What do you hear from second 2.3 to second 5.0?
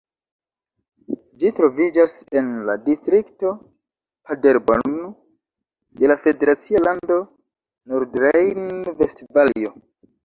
en la distrikto Paderborn